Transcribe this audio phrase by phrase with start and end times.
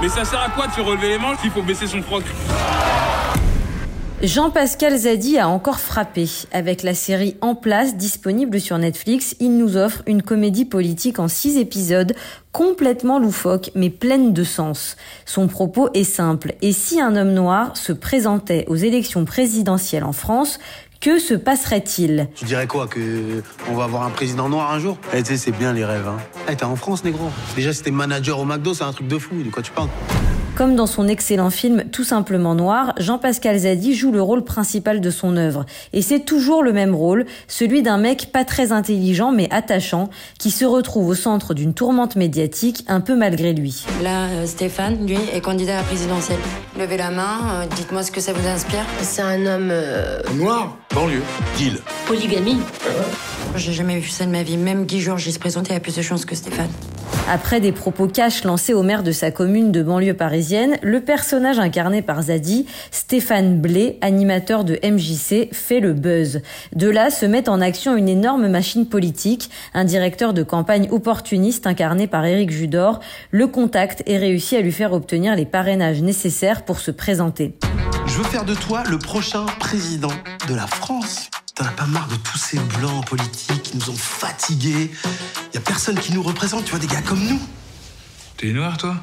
[0.00, 2.24] Mais ça sert à quoi de se relever les manches s'il faut baisser son froc
[4.22, 6.26] Jean-Pascal Zadi a encore frappé.
[6.50, 11.28] Avec la série En place, disponible sur Netflix, il nous offre une comédie politique en
[11.28, 12.14] six épisodes,
[12.50, 14.96] complètement loufoque, mais pleine de sens.
[15.26, 16.54] Son propos est simple.
[16.62, 20.58] Et si un homme noir se présentait aux élections présidentielles en France,
[21.04, 22.28] que se passerait-il?
[22.34, 24.96] Tu dirais quoi Que on va avoir un président noir un jour?
[25.12, 26.16] Eh, tu sais, c'est bien les rêves, hein.
[26.48, 27.28] Eh, t'es en France, négro.
[27.54, 29.34] Déjà, si t'es manager au McDo, c'est un truc de fou.
[29.42, 29.90] De quoi tu parles?
[30.56, 35.10] Comme dans son excellent film Tout simplement noir, Jean-Pascal Zadi joue le rôle principal de
[35.10, 35.66] son œuvre.
[35.92, 40.52] Et c'est toujours le même rôle, celui d'un mec pas très intelligent mais attachant, qui
[40.52, 43.84] se retrouve au centre d'une tourmente médiatique un peu malgré lui.
[44.02, 46.38] Là, euh, Stéphane, lui, est candidat à la présidentielle.
[46.78, 48.84] Levez la main, euh, dites-moi ce que ça vous inspire.
[49.02, 51.22] C'est un homme euh, Noir, banlieue,
[51.56, 51.78] deal.
[52.06, 52.60] polygamie.
[53.56, 54.56] J'ai jamais vu ça de ma vie.
[54.56, 56.70] Même Guy Georges, il se présentait à plus de chances que Stéphane.
[57.28, 61.58] Après des propos cash lancés au maire de sa commune de banlieue parisienne, le personnage
[61.58, 66.42] incarné par Zadi, Stéphane Blé, animateur de MJC, fait le buzz.
[66.74, 71.66] De là se met en action une énorme machine politique, un directeur de campagne opportuniste
[71.66, 76.64] incarné par Éric Judor, le contact et réussit à lui faire obtenir les parrainages nécessaires
[76.64, 77.54] pour se présenter.
[78.14, 80.12] Je veux faire de toi le prochain président
[80.46, 81.30] de la France.
[81.56, 84.92] T'en as pas marre de tous ces blancs politiques qui nous ont fatigués?
[85.52, 87.40] Y a personne qui nous représente, tu vois, des gars comme nous.
[88.36, 89.02] T'es noir, toi?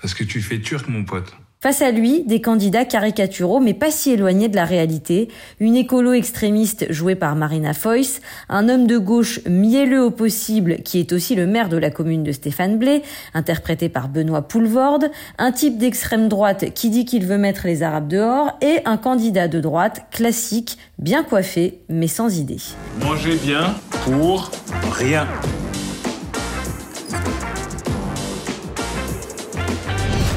[0.00, 1.34] Parce que tu fais turc, mon pote.
[1.62, 5.28] Face à lui, des candidats caricaturaux mais pas si éloignés de la réalité,
[5.60, 10.98] une écolo extrémiste jouée par Marina Foïs, un homme de gauche mielleux au possible qui
[10.98, 15.52] est aussi le maire de la commune de Stéphane Blé, interprété par Benoît Poulvorde, un
[15.52, 19.60] type d'extrême droite qui dit qu'il veut mettre les Arabes dehors et un candidat de
[19.60, 22.58] droite classique, bien coiffé mais sans idée.
[23.00, 24.50] Mangez bien pour
[24.90, 25.28] rien.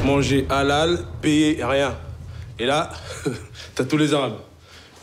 [0.06, 1.92] Manger halal, payer rien.
[2.60, 2.90] Et là,
[3.74, 4.36] t'as tous les arabes.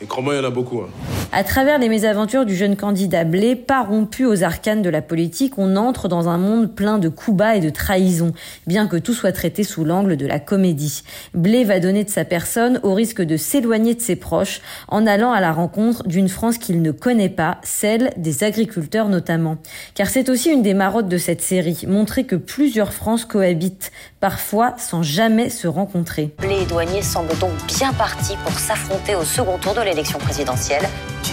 [0.01, 0.79] Et crois-moi, il y en a beaucoup.
[0.81, 0.89] hein.
[1.31, 5.57] À travers les mésaventures du jeune candidat Blé, pas rompu aux arcanes de la politique,
[5.57, 8.33] on entre dans un monde plein de coups bas et de trahisons,
[8.67, 11.03] bien que tout soit traité sous l'angle de la comédie.
[11.33, 15.31] Blé va donner de sa personne au risque de s'éloigner de ses proches en allant
[15.31, 19.57] à la rencontre d'une France qu'il ne connaît pas, celle des agriculteurs notamment.
[19.95, 24.75] Car c'est aussi une des marottes de cette série, montrer que plusieurs France cohabitent, parfois
[24.77, 26.33] sans jamais se rencontrer.
[26.39, 30.83] Blé et douanier semblent donc bien partis pour s'affronter au second tour de l'élection présidentielle.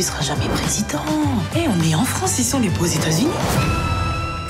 [0.01, 1.05] Tu jamais président.
[1.55, 3.29] Eh, on est en France, ils sont les beaux États-Unis.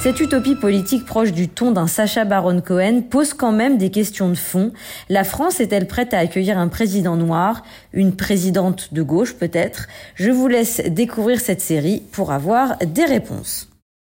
[0.00, 4.28] Cette utopie politique proche du ton d'un Sacha Baron Cohen pose quand même des questions
[4.28, 4.72] de fond.
[5.08, 9.88] La France est-elle prête à accueillir un président noir, une présidente de gauche peut-être?
[10.14, 13.69] Je vous laisse découvrir cette série pour avoir des réponses.